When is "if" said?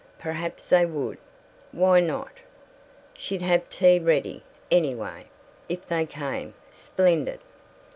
5.69-5.87